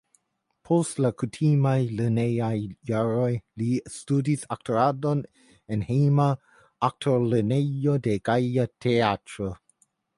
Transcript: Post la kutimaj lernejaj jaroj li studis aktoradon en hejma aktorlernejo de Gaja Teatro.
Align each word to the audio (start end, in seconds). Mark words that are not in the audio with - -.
Post 0.67 1.01
la 1.05 1.09
kutimaj 1.21 1.73
lernejaj 1.99 2.53
jaroj 2.93 3.29
li 3.63 3.69
studis 3.99 4.47
aktoradon 4.57 5.23
en 5.77 5.85
hejma 5.93 6.29
aktorlernejo 6.93 7.99
de 8.09 8.21
Gaja 8.31 8.71
Teatro. 8.87 9.57